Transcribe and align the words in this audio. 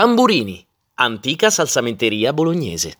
Tamburini, 0.00 0.66
antica 0.94 1.50
salsamenteria 1.50 2.32
bolognese. 2.32 2.94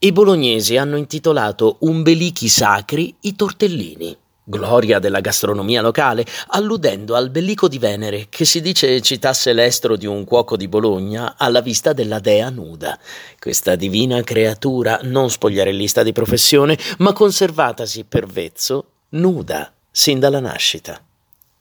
I 0.00 0.10
bolognesi 0.10 0.76
hanno 0.76 0.96
intitolato 0.96 1.76
Umbelichi 1.82 2.48
sacri 2.48 3.14
i 3.20 3.36
tortellini, 3.36 4.18
gloria 4.42 4.98
della 4.98 5.20
gastronomia 5.20 5.80
locale, 5.80 6.26
alludendo 6.48 7.14
al 7.14 7.30
bellico 7.30 7.68
di 7.68 7.78
Venere 7.78 8.26
che 8.28 8.44
si 8.44 8.60
dice 8.60 9.00
citasse 9.00 9.52
l'estro 9.52 9.94
di 9.94 10.06
un 10.06 10.24
cuoco 10.24 10.56
di 10.56 10.66
Bologna 10.66 11.36
alla 11.38 11.60
vista 11.60 11.92
della 11.92 12.18
dea 12.18 12.50
nuda. 12.50 12.98
Questa 13.38 13.76
divina 13.76 14.20
creatura, 14.22 14.98
non 15.04 15.30
spogliarellista 15.30 16.02
di 16.02 16.10
professione, 16.10 16.76
ma 16.98 17.12
conservatasi 17.12 18.06
per 18.06 18.26
vezzo, 18.26 18.86
nuda, 19.10 19.72
sin 19.88 20.18
dalla 20.18 20.40
nascita. 20.40 21.00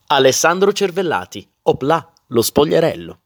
Alessandro 0.08 0.74
Cervellati, 0.74 1.48
opla, 1.62 2.12
lo 2.30 2.42
spogliarello. 2.42 3.20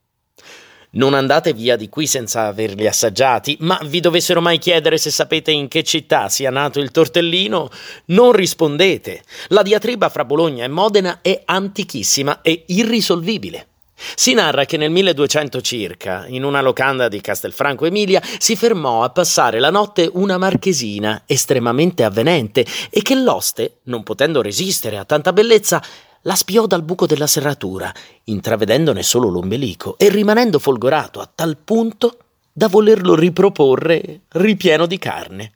Non 0.95 1.13
andate 1.13 1.51
via 1.51 1.75
di 1.75 1.89
qui 1.89 2.07
senza 2.07 2.45
averli 2.45 2.87
assaggiati, 2.87 3.57
ma 3.61 3.77
vi 3.83 3.99
dovessero 3.99 4.39
mai 4.39 4.57
chiedere 4.57 4.97
se 4.97 5.09
sapete 5.11 5.51
in 5.51 5.67
che 5.67 5.83
città 5.83 6.29
sia 6.29 6.49
nato 6.49 6.79
il 6.79 6.91
tortellino, 6.91 7.69
non 8.05 8.31
rispondete. 8.31 9.21
La 9.49 9.61
diatriba 9.61 10.07
fra 10.07 10.23
Bologna 10.23 10.63
e 10.63 10.69
Modena 10.69 11.19
è 11.21 11.41
antichissima 11.43 12.41
e 12.41 12.63
irrisolvibile. 12.67 13.67
Si 14.15 14.33
narra 14.33 14.63
che 14.63 14.77
nel 14.77 14.91
1200 14.91 15.61
circa, 15.61 16.25
in 16.27 16.45
una 16.45 16.61
locanda 16.61 17.09
di 17.09 17.19
Castelfranco 17.19 17.85
Emilia, 17.85 18.21
si 18.37 18.55
fermò 18.55 19.03
a 19.03 19.09
passare 19.09 19.59
la 19.59 19.69
notte 19.69 20.09
una 20.13 20.37
marchesina 20.37 21.23
estremamente 21.25 22.03
avvenente 22.03 22.65
e 22.89 23.01
che 23.01 23.15
l'oste, 23.15 23.79
non 23.83 24.03
potendo 24.03 24.41
resistere 24.41 24.97
a 24.97 25.05
tanta 25.05 25.33
bellezza, 25.33 25.81
la 26.25 26.35
spiò 26.35 26.65
dal 26.65 26.83
buco 26.83 27.05
della 27.05 27.27
serratura, 27.27 27.93
intravedendone 28.25 29.03
solo 29.03 29.29
l'ombelico 29.29 29.95
e 29.97 30.09
rimanendo 30.09 30.59
folgorato 30.59 31.19
a 31.19 31.29
tal 31.33 31.57
punto 31.57 32.17
da 32.51 32.67
volerlo 32.67 33.15
riproporre 33.15 34.21
ripieno 34.29 34.85
di 34.85 34.97
carne. 34.97 35.51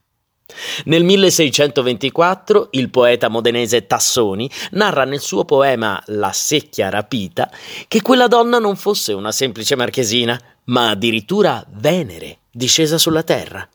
Nel 0.85 1.03
1624 1.03 2.69
il 2.71 2.89
poeta 2.89 3.29
modenese 3.29 3.85
Tassoni 3.85 4.49
narra 4.71 5.05
nel 5.05 5.19
suo 5.19 5.45
poema 5.45 6.01
La 6.07 6.31
secchia 6.31 6.89
rapita 6.89 7.51
che 7.87 8.01
quella 8.01 8.27
donna 8.27 8.57
non 8.57 8.75
fosse 8.75 9.13
una 9.13 9.31
semplice 9.31 9.75
marchesina, 9.75 10.39
ma 10.65 10.89
addirittura 10.89 11.63
Venere, 11.69 12.39
discesa 12.51 12.97
sulla 12.97 13.23
terra. 13.23 13.67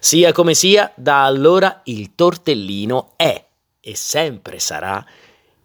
Sia 0.00 0.32
come 0.32 0.54
sia, 0.54 0.92
da 0.94 1.24
allora 1.24 1.80
il 1.84 2.14
tortellino 2.14 3.12
è 3.16 3.44
e 3.80 3.96
sempre 3.96 4.58
sarà 4.58 5.04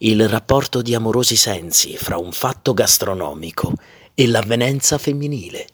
il 0.02 0.26
rapporto 0.30 0.80
di 0.80 0.94
amorosi 0.94 1.36
sensi 1.36 1.94
fra 1.94 2.16
un 2.16 2.32
fatto 2.32 2.72
gastronomico 2.72 3.74
e 4.14 4.26
l'avvenenza 4.26 4.96
femminile. 4.96 5.66